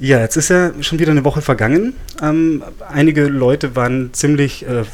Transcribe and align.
Ja, 0.00 0.20
jetzt 0.20 0.36
ist 0.36 0.48
ja 0.48 0.72
schon 0.80 0.98
wieder 0.98 1.10
eine 1.10 1.26
Woche 1.26 1.42
vergangen. 1.42 1.92
Ähm, 2.22 2.64
einige 2.90 3.24
Leute 3.24 3.76
waren 3.76 4.14
ziemlich, 4.14 4.66
äh, 4.66 4.84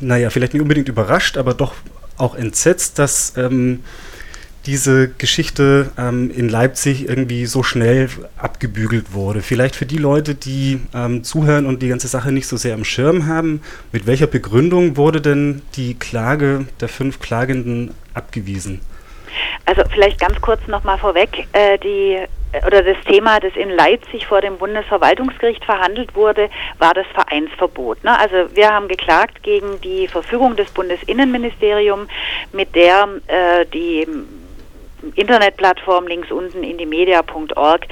naja, 0.00 0.28
vielleicht 0.28 0.54
nicht 0.54 0.62
unbedingt 0.62 0.88
überrascht, 0.88 1.36
aber 1.36 1.54
doch 1.54 1.72
auch 2.16 2.34
entsetzt, 2.34 2.98
dass 2.98 3.36
ähm, 3.36 3.84
diese 4.66 5.08
Geschichte 5.08 5.92
ähm, 5.96 6.32
in 6.34 6.48
Leipzig 6.48 7.08
irgendwie 7.08 7.46
so 7.46 7.62
schnell 7.62 8.08
abgebügelt 8.36 9.12
wurde. 9.12 9.40
Vielleicht 9.40 9.76
für 9.76 9.86
die 9.86 9.98
Leute, 9.98 10.34
die 10.34 10.80
ähm, 10.92 11.22
zuhören 11.22 11.64
und 11.64 11.80
die 11.80 11.88
ganze 11.88 12.08
Sache 12.08 12.32
nicht 12.32 12.48
so 12.48 12.56
sehr 12.56 12.74
am 12.74 12.84
Schirm 12.84 13.26
haben, 13.26 13.62
mit 13.92 14.08
welcher 14.08 14.26
Begründung 14.26 14.96
wurde 14.96 15.20
denn 15.20 15.62
die 15.76 15.94
Klage 15.94 16.66
der 16.80 16.88
fünf 16.88 17.20
Klagenden 17.20 17.92
abgewiesen? 18.14 18.80
Also 19.64 19.82
vielleicht 19.92 20.18
ganz 20.18 20.40
kurz 20.40 20.66
nochmal 20.66 20.98
vorweg, 20.98 21.46
äh, 21.52 21.78
die 21.78 22.18
oder 22.66 22.82
das 22.82 22.96
Thema, 23.06 23.40
das 23.40 23.54
in 23.56 23.70
Leipzig 23.70 24.26
vor 24.26 24.40
dem 24.40 24.58
Bundesverwaltungsgericht 24.58 25.64
verhandelt 25.64 26.14
wurde, 26.14 26.50
war 26.78 26.94
das 26.94 27.06
Vereinsverbot. 27.14 28.02
Ne? 28.04 28.18
Also 28.18 28.54
wir 28.54 28.72
haben 28.72 28.88
geklagt 28.88 29.42
gegen 29.42 29.80
die 29.80 30.08
Verfügung 30.08 30.56
des 30.56 30.70
Bundesinnenministeriums, 30.70 32.08
mit 32.52 32.74
der 32.74 33.08
äh, 33.26 33.66
die 33.66 34.06
Internetplattform 35.14 36.06
links 36.06 36.30
unten 36.30 36.62
in 36.62 36.78
die 36.78 36.86
media.org 36.86 37.86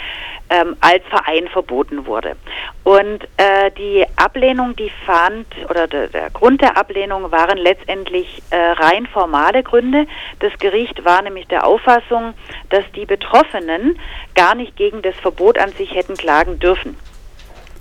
ähm, 0.51 0.77
als 0.80 1.02
Verein 1.09 1.48
verboten 1.48 2.07
wurde. 2.07 2.37
Und 2.85 3.25
äh, 3.37 3.71
die 3.77 4.05
Ablehnung, 4.16 4.77
die 4.77 4.91
fand, 5.07 5.47
oder 5.69 5.87
der, 5.87 6.09
der 6.09 6.30
Grund 6.30 6.61
der 6.61 6.77
Ablehnung 6.77 7.30
waren 7.33 7.59
letztendlich 7.59 8.43
äh, 8.51 8.57
rein 8.57 9.07
formale 9.07 9.62
Gründe. 9.62 10.07
Das 10.41 10.52
Gericht 10.59 11.05
war 11.05 11.23
nämlich 11.23 11.47
der 11.48 11.66
Auffassung, 11.66 12.35
dass 12.71 12.85
die 12.95 13.07
Betroffenen 13.07 13.99
gar 14.35 14.55
nicht 14.55 14.77
gegen 14.77 15.02
das 15.02 15.15
Verbot 15.16 15.59
an 15.59 15.73
sich 15.73 15.95
hätten 15.95 16.16
klagen 16.16 16.59
dürfen. 16.59 16.97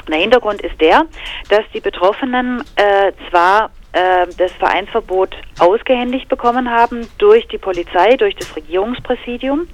Der 0.07 0.17
Hintergrund 0.19 0.61
ist 0.61 0.79
der, 0.81 1.05
dass 1.49 1.63
die 1.73 1.79
Betroffenen 1.79 2.63
äh, 2.75 3.11
zwar 3.29 3.71
äh, 3.93 4.27
das 4.37 4.51
Vereinsverbot 4.53 5.35
ausgehändigt 5.59 6.29
bekommen 6.29 6.69
haben 6.69 7.07
durch 7.17 7.47
die 7.47 7.57
Polizei, 7.57 8.15
durch 8.17 8.35
das 8.35 8.55
Regierungspräsidium, 8.55 9.67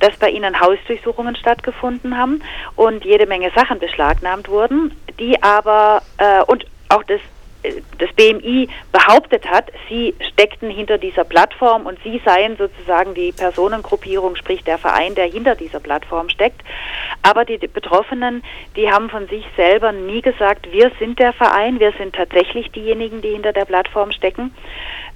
dass 0.00 0.16
bei 0.16 0.30
ihnen 0.30 0.60
Hausdurchsuchungen 0.60 1.36
stattgefunden 1.36 2.16
haben 2.16 2.42
und 2.76 3.04
jede 3.04 3.26
Menge 3.26 3.50
Sachen 3.54 3.78
beschlagnahmt 3.78 4.48
wurden, 4.48 4.96
die 5.18 5.42
aber 5.42 6.02
äh, 6.18 6.42
und 6.44 6.66
auch 6.88 7.02
das 7.04 7.20
das 7.98 8.12
BMI 8.14 8.68
behauptet 8.90 9.48
hat, 9.48 9.70
sie 9.88 10.14
steckten 10.32 10.70
hinter 10.70 10.98
dieser 10.98 11.24
Plattform 11.24 11.86
und 11.86 11.98
sie 12.02 12.20
seien 12.24 12.56
sozusagen 12.56 13.14
die 13.14 13.32
Personengruppierung, 13.32 14.36
sprich 14.36 14.64
der 14.64 14.78
Verein, 14.78 15.14
der 15.14 15.26
hinter 15.26 15.54
dieser 15.54 15.80
Plattform 15.80 16.28
steckt. 16.28 16.62
Aber 17.22 17.44
die 17.44 17.58
Betroffenen, 17.58 18.42
die 18.76 18.90
haben 18.90 19.10
von 19.10 19.28
sich 19.28 19.44
selber 19.56 19.92
nie 19.92 20.22
gesagt, 20.22 20.70
wir 20.72 20.90
sind 20.98 21.18
der 21.18 21.32
Verein, 21.32 21.78
wir 21.78 21.92
sind 21.92 22.14
tatsächlich 22.14 22.70
diejenigen, 22.72 23.22
die 23.22 23.30
hinter 23.30 23.52
der 23.52 23.64
Plattform 23.64 24.10
stecken, 24.12 24.54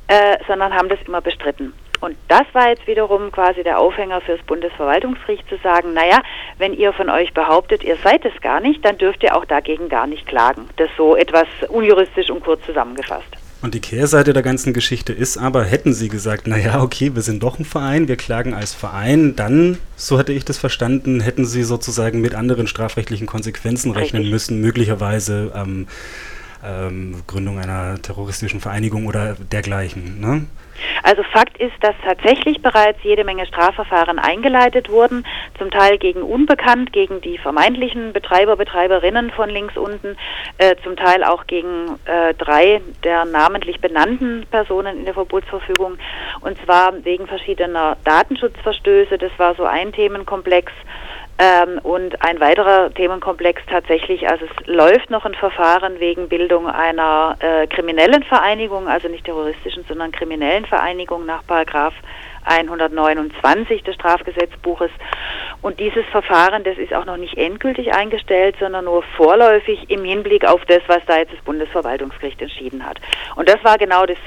äh, 0.09 0.39
sondern 0.47 0.73
haben 0.75 0.89
das 0.89 1.01
immer 1.07 1.21
bestritten. 1.21 1.73
Und 2.01 2.17
das 2.29 2.45
war 2.53 2.69
jetzt 2.69 2.87
wiederum 2.87 3.33
quasi 3.33 3.63
der 3.63 3.79
Aufhänger 3.79 4.21
fürs 4.21 4.43
Bundesverwaltungsgericht 4.43 5.49
zu 5.49 5.57
sagen, 5.63 5.95
naja, 5.95 6.23
wenn 6.59 6.75
ihr 6.75 6.93
von 6.93 7.11
euch 7.11 7.33
behauptet, 7.33 7.83
ihr 7.85 7.97
seid 8.03 8.25
es 8.25 8.41
gar 8.41 8.61
nicht, 8.61 8.85
dann 8.85 8.99
dürft 8.99 9.23
ihr 9.23 9.37
auch 9.37 9.45
dagegen 9.45 9.89
gar 9.89 10.07
nicht 10.07 10.27
klagen. 10.27 10.69
Das 10.77 10.91
so 10.97 11.17
etwas 11.17 11.47
unjuristisch 11.69 12.31
und 12.31 12.45
kurz 12.45 12.65
zusammengefasst. 12.67 13.37
Und 13.63 13.75
die 13.75 13.81
Kehrseite 13.81 14.33
der 14.33 14.43
ganzen 14.43 14.75
Geschichte 14.75 15.13
ist 15.13 15.39
aber, 15.39 15.65
hätten 15.65 15.95
sie 15.95 16.09
gesagt, 16.09 16.47
naja, 16.47 16.83
okay, 16.83 17.15
wir 17.15 17.23
sind 17.23 17.43
doch 17.43 17.59
ein 17.59 17.65
Verein, 17.65 18.07
wir 18.07 18.17
klagen 18.17 18.53
als 18.53 18.75
Verein, 18.75 19.35
dann, 19.35 19.79
so 19.97 20.19
hatte 20.19 20.33
ich 20.33 20.45
das 20.45 20.59
verstanden, 20.59 21.21
hätten 21.21 21.47
sie 21.47 21.63
sozusagen 21.63 22.21
mit 22.21 22.35
anderen 22.35 22.67
strafrechtlichen 22.67 23.27
Konsequenzen 23.27 23.93
rechnen 23.93 24.23
Richtig. 24.23 24.33
müssen, 24.33 24.61
möglicherweise 24.61 25.53
ähm, 25.57 25.89
ähm, 26.67 27.23
Gründung 27.27 27.59
einer 27.59 28.01
terroristischen 28.01 28.61
Vereinigung 28.61 29.07
oder 29.07 29.35
dergleichen. 29.35 30.21
Ne? 30.21 30.47
Also 31.03 31.23
Fakt 31.23 31.57
ist, 31.59 31.75
dass 31.81 31.95
tatsächlich 32.05 32.61
bereits 32.63 32.99
jede 33.03 33.25
Menge 33.25 33.47
Strafverfahren 33.47 34.19
eingeleitet 34.19 34.91
wurden, 34.91 35.25
zum 35.59 35.71
Teil 35.71 35.99
gegen 35.99 36.23
Unbekannt, 36.23 36.93
gegen 36.93 37.21
die 37.21 37.39
vermeintlichen 37.39 38.13
Betreiber, 38.13 38.57
Betreiberinnen 38.57 39.31
von 39.31 39.49
links 39.49 39.77
unten, 39.77 40.17
äh, 40.59 40.75
zum 40.83 40.97
Teil 40.97 41.25
auch 41.25 41.47
gegen 41.47 41.99
äh, 42.05 42.35
drei 42.35 42.81
der 43.05 43.25
namentlich 43.25 43.81
benannten 43.81 44.47
Personen 44.51 44.99
in 44.99 45.05
der 45.05 45.15
Verbotsverfügung, 45.15 45.97
und 46.41 46.59
zwar 46.65 47.05
wegen 47.05 47.27
verschiedener 47.27 47.97
Datenschutzverstöße. 48.05 49.19
Das 49.19 49.33
war 49.39 49.55
so 49.55 49.65
ein 49.65 49.93
Themenkomplex. 49.93 50.73
Ähm, 51.39 51.79
und 51.83 52.23
ein 52.25 52.41
weiterer 52.41 52.93
Themenkomplex 52.95 53.61
tatsächlich, 53.69 54.27
also 54.27 54.47
es 54.47 54.67
läuft 54.67 55.11
noch 55.11 55.27
ein 55.27 55.35
Verfahren 55.35 56.01
wegen 56.01 56.31
Bildung 56.31 56.67
einer 56.67 57.37
äh, 57.41 57.67
kriminellen 57.67 58.23
Vereinigung, 58.23 58.89
also 58.89 59.09
nicht 59.09 59.27
terroristischen, 59.27 59.85
sondern 59.87 60.13
kriminellen 60.13 60.65
Vereinigung 60.65 61.27
nach 61.27 61.47
Paragraph 61.47 61.93
129 62.47 63.83
des 63.83 63.97
Strafgesetzbuches. 63.97 64.91
Und 65.61 65.79
dieses 65.79 66.07
Verfahren, 66.07 66.65
das 66.65 66.79
ist 66.79 66.95
auch 66.95 67.05
noch 67.05 67.19
nicht 67.19 67.37
endgültig 67.37 67.93
eingestellt, 67.93 68.57
sondern 68.59 68.87
nur 68.87 69.03
vorläufig 69.03 69.91
im 69.91 70.05
Hinblick 70.05 70.47
auf 70.47 70.65
das, 70.65 70.83
was 70.87 71.05
da 71.07 71.19
jetzt 71.19 71.35
das 71.35 71.41
Bundesverwaltungsgericht 71.43 72.41
entschieden 72.41 72.87
hat. 72.87 72.99
Und 73.35 73.49
das 73.49 73.63
war 73.63 73.77
genau 73.77 74.07
das 74.07 74.19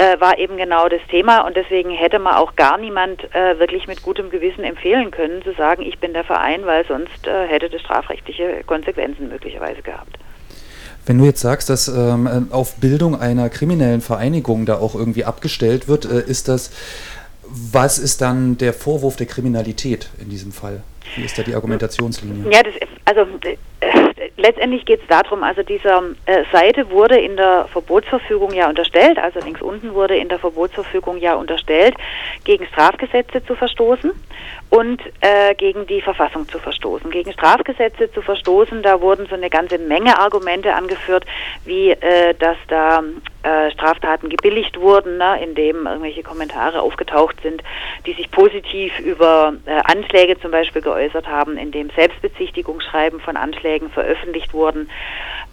äh, 0.00 0.18
war 0.18 0.38
eben 0.38 0.56
genau 0.56 0.88
das 0.88 1.02
Thema 1.10 1.40
und 1.42 1.56
deswegen 1.56 1.90
hätte 1.90 2.18
man 2.18 2.34
auch 2.36 2.56
gar 2.56 2.78
niemand 2.78 3.22
äh, 3.34 3.58
wirklich 3.58 3.86
mit 3.86 4.02
gutem 4.02 4.30
Gewissen 4.30 4.64
empfehlen 4.64 5.10
können, 5.10 5.42
zu 5.42 5.52
sagen, 5.52 5.82
ich 5.82 5.98
bin 5.98 6.14
der 6.14 6.24
Verein, 6.24 6.64
weil 6.64 6.86
sonst 6.86 7.26
äh, 7.26 7.46
hätte 7.46 7.68
das 7.68 7.82
strafrechtliche 7.82 8.64
Konsequenzen 8.66 9.28
möglicherweise 9.28 9.82
gehabt. 9.82 10.16
Wenn 11.04 11.18
du 11.18 11.26
jetzt 11.26 11.40
sagst, 11.40 11.68
dass 11.68 11.88
ähm, 11.88 12.48
auf 12.50 12.76
Bildung 12.76 13.20
einer 13.20 13.50
kriminellen 13.50 14.00
Vereinigung 14.00 14.64
da 14.64 14.78
auch 14.78 14.94
irgendwie 14.94 15.26
abgestellt 15.26 15.86
wird, 15.86 16.06
äh, 16.06 16.20
ist 16.20 16.48
das, 16.48 16.70
was 17.42 17.98
ist 17.98 18.22
dann 18.22 18.56
der 18.56 18.72
Vorwurf 18.72 19.16
der 19.16 19.26
Kriminalität 19.26 20.08
in 20.18 20.30
diesem 20.30 20.52
Fall? 20.52 20.82
Wie 21.16 21.24
ist 21.24 21.36
da 21.38 21.42
die 21.42 21.54
Argumentationslinie? 21.54 22.50
Ja, 22.50 22.62
das, 22.62 22.74
also 23.04 23.26
äh, 23.42 23.56
letztendlich 24.36 24.84
geht 24.84 25.00
es 25.02 25.08
darum, 25.08 25.42
also 25.42 25.62
dieser 25.62 26.02
äh, 26.26 26.44
Seite 26.52 26.90
wurde 26.90 27.18
in 27.18 27.36
der 27.36 27.66
Verbotsverfügung 27.72 28.52
ja 28.52 28.68
unterstellt, 28.68 29.18
also 29.18 29.40
links 29.40 29.62
unten 29.62 29.94
wurde 29.94 30.16
in 30.16 30.28
der 30.28 30.38
Verbotsverfügung 30.38 31.18
ja 31.18 31.34
unterstellt, 31.34 31.94
gegen 32.44 32.66
Strafgesetze 32.66 33.44
zu 33.44 33.54
verstoßen 33.54 34.10
und 34.70 35.02
äh, 35.20 35.54
gegen 35.54 35.86
die 35.86 36.00
Verfassung 36.00 36.48
zu 36.48 36.58
verstoßen. 36.58 37.10
Gegen 37.10 37.32
Strafgesetze 37.32 38.10
zu 38.12 38.22
verstoßen, 38.22 38.82
da 38.82 39.00
wurden 39.00 39.26
so 39.26 39.34
eine 39.34 39.50
ganze 39.50 39.78
Menge 39.78 40.18
Argumente 40.18 40.74
angeführt, 40.74 41.24
wie 41.64 41.90
äh, 41.90 42.34
dass 42.34 42.56
da 42.68 43.02
äh, 43.42 43.70
Straftaten 43.70 44.28
gebilligt 44.28 44.78
wurden, 44.80 45.18
ne, 45.18 45.42
indem 45.42 45.86
irgendwelche 45.86 46.22
Kommentare 46.22 46.82
aufgetaucht 46.82 47.36
sind, 47.42 47.62
die 48.06 48.12
sich 48.12 48.30
positiv 48.30 48.98
über 48.98 49.54
äh, 49.66 49.80
Anschläge 49.84 50.38
zum 50.40 50.50
Beispiel 50.50 50.82
geäußert 50.82 51.26
haben, 51.26 51.56
indem 51.56 51.90
Selbstbezichtigungsschreiben 51.90 53.20
von 53.20 53.36
Anschlägen 53.36 53.90
veröffentlicht 53.90 54.52
wurden 54.52 54.90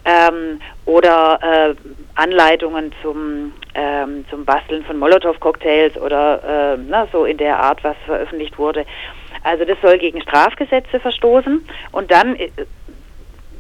ähm, 0.05 0.59
oder 0.85 1.39
äh, 1.41 1.75
Anleitungen 2.15 2.93
zum, 3.01 3.53
ähm, 3.75 4.25
zum 4.29 4.45
Basteln 4.45 4.83
von 4.83 4.97
Molotow-Cocktails 4.97 5.97
oder 5.97 6.75
äh, 6.75 6.77
na, 6.87 7.07
so 7.11 7.25
in 7.25 7.37
der 7.37 7.59
Art, 7.59 7.83
was 7.83 7.95
veröffentlicht 8.05 8.57
wurde. 8.57 8.85
Also 9.43 9.65
das 9.65 9.77
soll 9.81 9.97
gegen 9.97 10.21
Strafgesetze 10.21 10.99
verstoßen 10.99 11.67
und 11.91 12.11
dann 12.11 12.35
äh, 12.35 12.49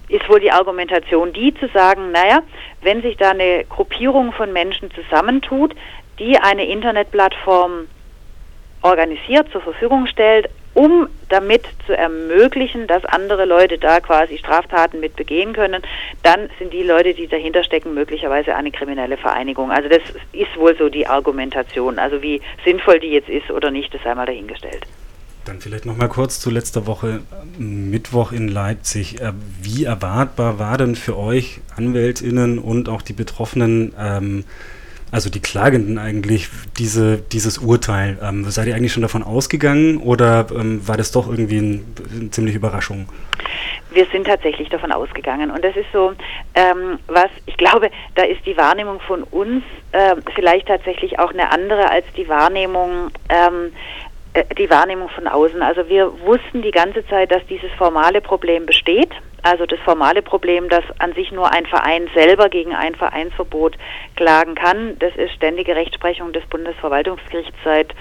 ist 0.09 0.27
wohl 0.29 0.39
die 0.39 0.51
Argumentation 0.51 1.33
die 1.33 1.53
zu 1.53 1.67
sagen, 1.69 2.11
naja, 2.11 2.41
wenn 2.81 3.01
sich 3.01 3.17
da 3.17 3.31
eine 3.31 3.65
Gruppierung 3.65 4.31
von 4.31 4.53
Menschen 4.53 4.89
zusammentut, 4.91 5.75
die 6.19 6.37
eine 6.37 6.65
Internetplattform 6.65 7.87
organisiert, 8.81 9.51
zur 9.51 9.61
Verfügung 9.61 10.07
stellt, 10.07 10.49
um 10.73 11.09
damit 11.29 11.63
zu 11.87 11.97
ermöglichen, 11.97 12.85
dass 12.85 13.03
andere 13.05 13.45
Leute 13.45 13.79
da 13.79 13.99
quasi 13.99 14.37
Straftaten 14.37 14.99
mit 14.99 15.15
begehen 15.15 15.53
können, 15.53 15.81
dann 16.21 16.49
sind 16.59 16.71
die 16.71 16.83
Leute, 16.83 17.15
die 17.15 17.27
dahinter 17.27 17.63
stecken, 17.63 17.95
möglicherweise 17.95 18.55
eine 18.55 18.71
kriminelle 18.71 19.17
Vereinigung. 19.17 19.71
Also 19.71 19.89
das 19.89 20.01
ist 20.33 20.55
wohl 20.55 20.77
so 20.77 20.89
die 20.89 21.07
Argumentation. 21.07 21.97
Also 21.97 22.21
wie 22.21 22.41
sinnvoll 22.63 22.99
die 22.99 23.09
jetzt 23.09 23.27
ist 23.27 23.49
oder 23.49 23.71
nicht, 23.71 23.91
das 23.91 24.03
sei 24.03 24.13
mal 24.13 24.27
dahingestellt. 24.27 24.85
Dann 25.47 25.61
vielleicht 25.61 25.85
noch 25.85 25.95
mal 25.95 26.09
kurz 26.09 26.41
zu 26.41 26.49
letzter 26.49 26.87
Woche 26.87 27.21
Mittwoch 27.57 28.33
in 28.33 28.49
Leipzig. 28.49 29.21
Äh, 29.21 29.31
wie 29.61 29.85
erwartbar 29.85 30.59
war 30.59 30.77
denn 30.77 30.95
für 30.95 31.17
euch 31.17 31.61
Anwältinnen 31.73 32.59
und 32.59 32.89
auch 32.89 33.01
die 33.01 33.13
Betroffenen 33.13 33.93
ähm, 33.97 34.43
also 35.09 35.29
die 35.29 35.39
Klagenden 35.39 35.97
eigentlich, 35.97 36.49
diese, 36.77 37.17
dieses 37.17 37.59
Urteil. 37.59 38.17
Ähm, 38.21 38.43
seid 38.49 38.67
ihr 38.67 38.75
eigentlich 38.75 38.91
schon 38.91 39.03
davon 39.03 39.23
ausgegangen 39.23 39.97
oder 39.97 40.47
ähm, 40.51 40.85
war 40.85 40.97
das 40.97 41.11
doch 41.11 41.29
irgendwie 41.29 41.59
ein, 41.59 41.95
eine 42.11 42.29
ziemliche 42.29 42.57
Überraschung? 42.57 43.07
Wir 43.91 44.05
sind 44.11 44.27
tatsächlich 44.27 44.67
davon 44.69 44.91
ausgegangen 44.91 45.49
und 45.49 45.63
das 45.63 45.75
ist 45.77 45.87
so, 45.93 46.11
ähm, 46.55 46.99
was 47.07 47.29
ich 47.45 47.55
glaube, 47.55 47.89
da 48.15 48.23
ist 48.23 48.45
die 48.45 48.57
Wahrnehmung 48.57 48.99
von 48.99 49.23
uns 49.23 49.63
äh, 49.93 50.15
vielleicht 50.35 50.67
tatsächlich 50.67 51.19
auch 51.19 51.31
eine 51.31 51.49
andere 51.51 51.89
als 51.89 52.05
die 52.17 52.27
Wahrnehmung 52.27 53.09
ähm, 53.29 53.71
äh, 53.71 54.06
die 54.57 54.69
Wahrnehmung 54.69 55.09
von 55.09 55.27
außen. 55.27 55.61
Also 55.61 55.87
wir 55.87 56.11
wussten 56.21 56.61
die 56.61 56.71
ganze 56.71 57.05
Zeit, 57.07 57.31
dass 57.31 57.45
dieses 57.47 57.71
formale 57.77 58.21
Problem 58.21 58.65
besteht. 58.65 59.11
Also 59.43 59.65
das 59.65 59.79
formale 59.79 60.21
Problem, 60.21 60.67
dass 60.67 60.83
an 60.99 61.13
sich 61.13 61.31
nur 61.31 61.51
ein 61.51 61.65
Verein 61.65 62.09
selber 62.13 62.49
gegen 62.49 62.73
ein 62.73 62.95
Vereinsverbot 62.95 63.77
klagen 64.15 64.55
kann, 64.55 64.97
das 64.99 65.15
ist 65.15 65.31
ständige 65.33 65.75
Rechtsprechung 65.75 66.33
des 66.33 66.45
Bundesverwaltungsgerichts 66.47 67.55
seit, 67.63 67.93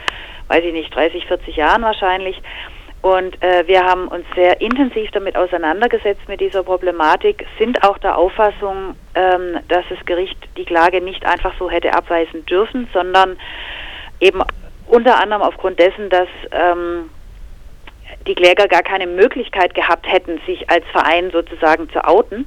weiß 0.49 0.65
ich 0.65 0.73
nicht, 0.73 0.95
30, 0.95 1.27
40 1.27 1.57
Jahren 1.57 1.83
wahrscheinlich. 1.83 2.41
Und 3.03 3.41
äh, 3.43 3.65
wir 3.69 3.85
haben 3.85 4.09
uns 4.09 4.25
sehr 4.35 4.61
intensiv 4.61 5.11
damit 5.13 5.37
auseinandergesetzt 5.37 6.27
mit 6.27 6.41
dieser 6.41 6.65
Problematik, 6.65 7.47
sind 7.59 7.85
auch 7.85 7.99
der 7.99 8.19
Auffassung, 8.19 8.97
ähm, 9.15 9.61
dass 9.69 9.85
das 9.89 10.05
Gericht 10.07 10.37
die 10.57 10.65
Klage 10.65 11.01
nicht 11.01 11.25
einfach 11.25 11.55
so 11.59 11.71
hätte 11.71 11.95
abweisen 11.95 12.45
dürfen, 12.47 12.89
sondern 12.93 13.37
eben 14.19 14.43
unter 14.87 15.21
anderem 15.21 15.43
aufgrund 15.43 15.79
dessen, 15.79 16.11
dass 16.11 16.29
ähm, 16.53 17.11
die 18.27 18.35
Kläger 18.35 18.69
gar 18.69 18.83
keine 18.83 19.07
Möglichkeit 19.07 19.75
gehabt 19.75 20.11
hätten, 20.11 20.41
sich 20.47 20.69
als 20.71 20.85
Verein 20.93 21.31
sozusagen 21.31 21.89
zu 21.91 22.05
outen, 22.05 22.47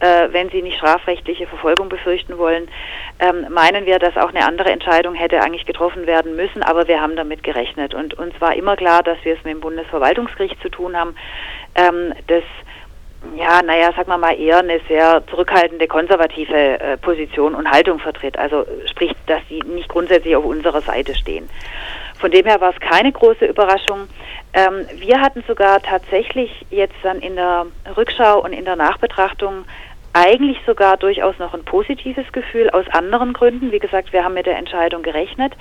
äh, 0.00 0.28
wenn 0.32 0.48
sie 0.50 0.62
nicht 0.62 0.78
strafrechtliche 0.78 1.46
Verfolgung 1.46 1.88
befürchten 1.88 2.38
wollen, 2.38 2.68
ähm, 3.18 3.46
meinen 3.50 3.86
wir, 3.86 3.98
dass 3.98 4.16
auch 4.16 4.30
eine 4.30 4.46
andere 4.46 4.70
Entscheidung 4.70 5.14
hätte 5.14 5.40
eigentlich 5.42 5.66
getroffen 5.66 6.06
werden 6.06 6.36
müssen, 6.36 6.62
aber 6.62 6.88
wir 6.88 7.00
haben 7.00 7.16
damit 7.16 7.42
gerechnet. 7.42 7.94
Und 7.94 8.14
uns 8.14 8.34
war 8.40 8.54
immer 8.54 8.76
klar, 8.76 9.02
dass 9.02 9.18
wir 9.24 9.34
es 9.34 9.44
mit 9.44 9.52
dem 9.54 9.60
Bundesverwaltungsgericht 9.60 10.60
zu 10.62 10.68
tun 10.68 10.96
haben, 10.96 11.14
ähm, 11.74 12.14
das 12.28 12.44
ja, 13.36 13.62
naja, 13.62 13.90
sag 13.94 14.08
mal 14.08 14.18
mal 14.18 14.38
eher 14.38 14.58
eine 14.58 14.80
sehr 14.88 15.22
zurückhaltende, 15.28 15.86
konservative 15.86 16.80
äh, 16.80 16.96
Position 16.96 17.54
und 17.54 17.70
Haltung 17.70 17.98
vertritt. 17.98 18.38
Also 18.38 18.66
sprich, 18.86 19.12
dass 19.26 19.40
sie 19.48 19.60
nicht 19.66 19.88
grundsätzlich 19.88 20.34
auf 20.36 20.44
unserer 20.44 20.80
Seite 20.80 21.14
stehen. 21.14 21.48
Von 22.18 22.30
dem 22.30 22.46
her 22.46 22.60
war 22.60 22.70
es 22.70 22.80
keine 22.80 23.12
große 23.12 23.46
Überraschung. 23.46 24.08
Ähm, 24.52 24.86
wir 24.96 25.20
hatten 25.20 25.42
sogar 25.46 25.80
tatsächlich 25.80 26.66
jetzt 26.70 26.96
dann 27.02 27.20
in 27.20 27.36
der 27.36 27.66
Rückschau 27.96 28.42
und 28.42 28.52
in 28.52 28.64
der 28.64 28.76
Nachbetrachtung 28.76 29.64
eigentlich 30.12 30.58
sogar 30.66 30.96
durchaus 30.96 31.38
noch 31.38 31.54
ein 31.54 31.64
positives 31.64 32.30
Gefühl 32.32 32.68
aus 32.70 32.84
anderen 32.90 33.32
Gründen. 33.32 33.70
Wie 33.70 33.78
gesagt, 33.78 34.12
wir 34.12 34.24
haben 34.24 34.34
mit 34.34 34.46
der 34.46 34.58
Entscheidung 34.58 35.02
gerechnet, 35.02 35.54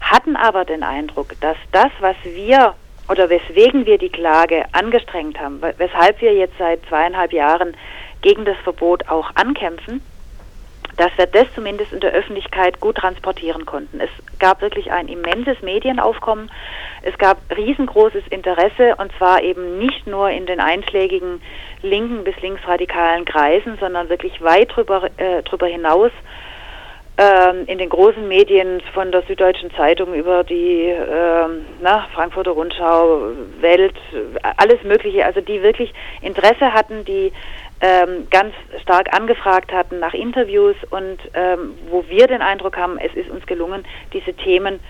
hatten 0.00 0.36
aber 0.36 0.64
den 0.64 0.82
Eindruck, 0.82 1.38
dass 1.40 1.56
das, 1.72 1.90
was 2.00 2.16
wir 2.24 2.74
oder 3.10 3.28
weswegen 3.28 3.86
wir 3.86 3.98
die 3.98 4.08
Klage 4.08 4.64
angestrengt 4.72 5.38
haben, 5.40 5.60
weshalb 5.78 6.20
wir 6.20 6.32
jetzt 6.32 6.56
seit 6.58 6.86
zweieinhalb 6.86 7.32
Jahren 7.32 7.76
gegen 8.22 8.44
das 8.44 8.56
Verbot 8.58 9.08
auch 9.08 9.30
ankämpfen, 9.34 10.00
dass 10.96 11.10
wir 11.16 11.26
das 11.26 11.46
zumindest 11.54 11.92
in 11.92 12.00
der 12.00 12.12
Öffentlichkeit 12.12 12.78
gut 12.78 12.96
transportieren 12.96 13.66
konnten. 13.66 14.00
Es 14.00 14.10
gab 14.38 14.60
wirklich 14.62 14.92
ein 14.92 15.08
immenses 15.08 15.60
Medienaufkommen. 15.62 16.50
Es 17.02 17.16
gab 17.18 17.38
riesengroßes 17.54 18.28
Interesse 18.30 18.94
und 18.96 19.10
zwar 19.18 19.42
eben 19.42 19.78
nicht 19.78 20.06
nur 20.06 20.30
in 20.30 20.46
den 20.46 20.60
einschlägigen 20.60 21.40
linken 21.82 22.22
bis 22.22 22.38
linksradikalen 22.40 23.24
Kreisen, 23.24 23.76
sondern 23.80 24.08
wirklich 24.08 24.40
weit 24.42 24.74
drüber, 24.74 25.08
äh, 25.16 25.42
drüber 25.42 25.66
hinaus 25.66 26.12
ähm, 27.20 27.64
in 27.66 27.76
den 27.76 27.90
großen 27.90 28.26
Medien 28.26 28.80
von 28.94 29.12
der 29.12 29.20
Süddeutschen 29.22 29.70
Zeitung 29.72 30.14
über 30.14 30.42
die 30.42 30.84
ähm, 30.86 31.66
na, 31.82 32.08
Frankfurter 32.14 32.52
Rundschau, 32.52 33.32
Welt, 33.60 33.94
alles 34.56 34.82
Mögliche, 34.84 35.26
also 35.26 35.42
die 35.42 35.62
wirklich 35.62 35.92
Interesse 36.22 36.72
hatten, 36.72 37.04
die 37.04 37.30
ähm, 37.82 38.26
ganz 38.30 38.54
stark 38.80 39.14
angefragt 39.14 39.70
hatten 39.70 39.98
nach 39.98 40.14
Interviews 40.14 40.76
und 40.88 41.18
ähm, 41.34 41.74
wo 41.90 42.06
wir 42.08 42.26
den 42.26 42.40
Eindruck 42.40 42.78
haben, 42.78 42.98
es 42.98 43.14
ist 43.14 43.28
uns 43.28 43.44
gelungen, 43.44 43.84
diese 44.14 44.32
Themen 44.32 44.80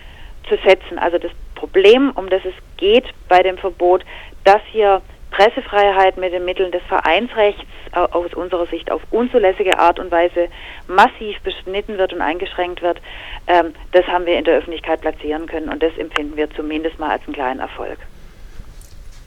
zu 0.48 0.56
setzen. 0.64 1.00
Also 1.00 1.18
das 1.18 1.32
Problem, 1.56 2.12
um 2.14 2.30
das 2.30 2.44
es 2.44 2.54
geht 2.76 3.06
bei 3.28 3.42
dem 3.42 3.58
Verbot, 3.58 4.04
dass 4.44 4.60
hier 4.70 5.02
Pressefreiheit 5.30 6.16
mit 6.16 6.32
den 6.32 6.44
Mitteln 6.44 6.72
des 6.72 6.82
Vereinsrechts 6.82 7.64
aus 7.92 8.34
unserer 8.34 8.66
Sicht 8.66 8.90
auf 8.90 9.02
unzulässige 9.10 9.78
Art 9.78 9.98
und 9.98 10.10
Weise 10.10 10.48
massiv 10.86 11.40
beschnitten 11.40 11.98
wird 11.98 12.12
und 12.12 12.20
eingeschränkt 12.20 12.82
wird, 12.82 13.00
ähm, 13.46 13.74
das 13.92 14.06
haben 14.06 14.26
wir 14.26 14.38
in 14.38 14.44
der 14.44 14.58
Öffentlichkeit 14.58 15.00
platzieren 15.00 15.46
können 15.46 15.68
und 15.68 15.82
das 15.82 15.96
empfinden 15.98 16.36
wir 16.36 16.50
zumindest 16.50 16.98
mal 16.98 17.10
als 17.10 17.24
einen 17.24 17.34
kleinen 17.34 17.60
Erfolg. 17.60 17.98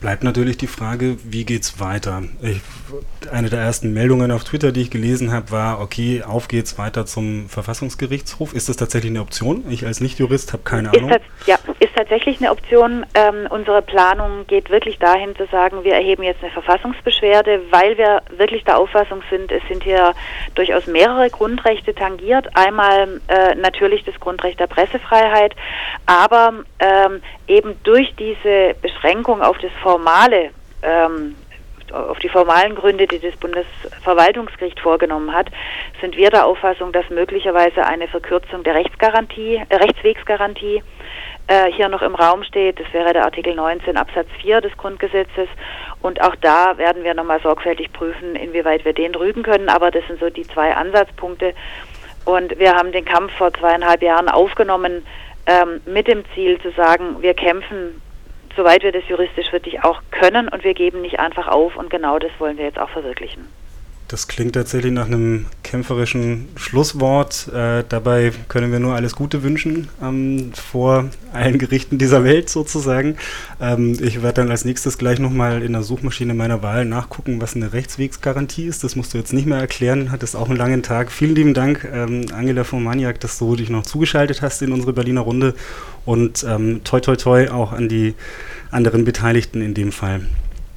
Bleibt 0.04 0.22
natürlich 0.22 0.58
die 0.58 0.66
Frage, 0.66 1.16
wie 1.24 1.46
geht's 1.46 1.80
weiter? 1.80 2.24
Ich, 2.42 2.60
eine 3.32 3.48
der 3.48 3.60
ersten 3.60 3.94
Meldungen 3.94 4.32
auf 4.32 4.44
Twitter, 4.44 4.70
die 4.70 4.82
ich 4.82 4.90
gelesen 4.90 5.32
habe, 5.32 5.50
war, 5.50 5.80
okay, 5.80 6.22
auf 6.22 6.46
geht's 6.46 6.76
weiter 6.76 7.06
zum 7.06 7.48
Verfassungsgerichtshof. 7.48 8.52
Ist 8.52 8.68
das 8.68 8.76
tatsächlich 8.76 9.12
eine 9.12 9.22
Option? 9.22 9.64
Ich 9.70 9.86
als 9.86 10.02
Nicht-Jurist 10.02 10.52
habe 10.52 10.62
keine 10.62 10.88
ist 10.88 10.98
Ahnung. 10.98 11.16
ja, 11.46 11.56
ist 11.80 11.93
tatsächlich 11.94 12.40
eine 12.40 12.50
Option. 12.50 13.06
Ähm, 13.14 13.46
unsere 13.50 13.82
Planung 13.82 14.46
geht 14.46 14.70
wirklich 14.70 14.98
dahin 14.98 15.34
zu 15.36 15.46
sagen, 15.46 15.84
wir 15.84 15.94
erheben 15.94 16.22
jetzt 16.22 16.42
eine 16.42 16.52
Verfassungsbeschwerde, 16.52 17.60
weil 17.70 17.96
wir 17.98 18.22
wirklich 18.36 18.64
der 18.64 18.78
Auffassung 18.78 19.22
sind, 19.30 19.50
es 19.52 19.62
sind 19.68 19.82
hier 19.82 20.12
durchaus 20.54 20.86
mehrere 20.86 21.30
Grundrechte 21.30 21.94
tangiert. 21.94 22.48
Einmal 22.54 23.20
äh, 23.28 23.54
natürlich 23.54 24.04
das 24.04 24.18
Grundrecht 24.20 24.60
der 24.60 24.66
Pressefreiheit, 24.66 25.54
aber 26.06 26.64
ähm, 26.78 27.22
eben 27.46 27.76
durch 27.84 28.14
diese 28.16 28.74
Beschränkung 28.80 29.42
auf 29.42 29.58
das 29.58 29.72
formale, 29.82 30.50
ähm, 30.82 31.36
auf 31.92 32.18
die 32.18 32.28
formalen 32.28 32.74
Gründe, 32.74 33.06
die 33.06 33.18
das 33.18 33.36
Bundesverwaltungsgericht 33.36 34.80
vorgenommen 34.80 35.32
hat, 35.32 35.48
sind 36.00 36.16
wir 36.16 36.30
der 36.30 36.46
Auffassung, 36.46 36.92
dass 36.92 37.08
möglicherweise 37.10 37.84
eine 37.84 38.08
Verkürzung 38.08 38.62
der 38.62 38.74
Rechtsgarantie, 38.74 39.62
äh, 39.68 39.76
Rechtswegsgarantie 39.76 40.82
äh, 41.46 41.70
hier 41.72 41.88
noch 41.88 42.02
im 42.02 42.14
Raum 42.14 42.42
steht. 42.44 42.80
Das 42.80 42.92
wäre 42.92 43.12
der 43.12 43.24
Artikel 43.24 43.54
19 43.54 43.96
Absatz 43.96 44.28
4 44.40 44.60
des 44.60 44.76
Grundgesetzes. 44.76 45.48
Und 46.00 46.22
auch 46.22 46.36
da 46.36 46.78
werden 46.78 47.04
wir 47.04 47.14
nochmal 47.14 47.40
sorgfältig 47.40 47.92
prüfen, 47.92 48.36
inwieweit 48.36 48.84
wir 48.84 48.92
den 48.92 49.14
rügen 49.14 49.42
können. 49.42 49.68
Aber 49.68 49.90
das 49.90 50.06
sind 50.06 50.20
so 50.20 50.30
die 50.30 50.46
zwei 50.46 50.74
Ansatzpunkte. 50.74 51.54
Und 52.24 52.58
wir 52.58 52.74
haben 52.74 52.92
den 52.92 53.04
Kampf 53.04 53.32
vor 53.34 53.52
zweieinhalb 53.52 54.02
Jahren 54.02 54.28
aufgenommen 54.28 55.04
ähm, 55.46 55.80
mit 55.84 56.08
dem 56.08 56.24
Ziel 56.34 56.58
zu 56.60 56.70
sagen, 56.70 57.20
wir 57.20 57.34
kämpfen, 57.34 58.00
soweit 58.56 58.82
wir 58.82 58.92
das 58.92 59.08
juristisch 59.08 59.52
wirklich 59.52 59.82
auch 59.82 60.02
können 60.10 60.48
und 60.48 60.64
wir 60.64 60.74
geben 60.74 61.00
nicht 61.00 61.18
einfach 61.18 61.48
auf. 61.48 61.76
Und 61.76 61.90
genau 61.90 62.18
das 62.18 62.30
wollen 62.38 62.58
wir 62.58 62.64
jetzt 62.64 62.78
auch 62.78 62.90
verwirklichen. 62.90 63.48
Das 64.14 64.28
klingt 64.28 64.52
tatsächlich 64.52 64.92
nach 64.92 65.06
einem 65.06 65.46
kämpferischen 65.64 66.46
Schlusswort. 66.54 67.48
Äh, 67.52 67.82
dabei 67.88 68.30
können 68.46 68.70
wir 68.70 68.78
nur 68.78 68.94
alles 68.94 69.16
Gute 69.16 69.42
wünschen 69.42 69.88
ähm, 70.00 70.52
vor 70.54 71.06
allen 71.32 71.58
Gerichten 71.58 71.98
dieser 71.98 72.22
Welt 72.22 72.48
sozusagen. 72.48 73.16
Ähm, 73.60 73.98
ich 74.00 74.22
werde 74.22 74.42
dann 74.42 74.52
als 74.52 74.64
nächstes 74.64 74.98
gleich 74.98 75.18
nochmal 75.18 75.64
in 75.64 75.72
der 75.72 75.82
Suchmaschine 75.82 76.32
meiner 76.32 76.62
Wahl 76.62 76.84
nachgucken, 76.84 77.40
was 77.40 77.56
eine 77.56 77.72
Rechtswegsgarantie 77.72 78.66
ist. 78.66 78.84
Das 78.84 78.94
musst 78.94 79.14
du 79.14 79.18
jetzt 79.18 79.32
nicht 79.32 79.48
mehr 79.48 79.58
erklären. 79.58 80.12
Hattest 80.12 80.36
auch 80.36 80.48
einen 80.48 80.58
langen 80.58 80.84
Tag. 80.84 81.10
Vielen 81.10 81.34
lieben 81.34 81.52
Dank, 81.52 81.84
ähm, 81.92 82.26
Angela 82.32 82.62
von 82.62 82.84
Maniak, 82.84 83.18
dass 83.18 83.36
du 83.40 83.56
dich 83.56 83.68
noch 83.68 83.82
zugeschaltet 83.82 84.42
hast 84.42 84.62
in 84.62 84.70
unsere 84.70 84.92
Berliner 84.92 85.22
Runde. 85.22 85.56
Und 86.04 86.46
ähm, 86.48 86.82
toi 86.84 87.00
toi 87.00 87.16
toi 87.16 87.50
auch 87.50 87.72
an 87.72 87.88
die 87.88 88.14
anderen 88.70 89.04
Beteiligten 89.04 89.60
in 89.60 89.74
dem 89.74 89.90
Fall. 89.90 90.20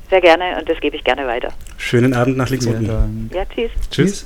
Sehr 0.09 0.21
gerne 0.21 0.57
und 0.57 0.69
das 0.69 0.79
gebe 0.79 0.95
ich 0.95 1.03
gerne 1.03 1.27
weiter. 1.27 1.49
Schönen 1.77 2.13
Abend 2.13 2.37
nach 2.37 2.49
Linksroten. 2.49 3.29
Ja, 3.33 3.45
tschüss. 3.45 3.71
Tschüss. 3.91 4.25